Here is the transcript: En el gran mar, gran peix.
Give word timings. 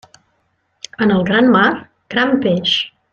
En 1.05 1.11
el 1.17 1.21
gran 1.29 1.51
mar, 1.57 1.75
gran 2.15 2.33
peix. 2.47 2.77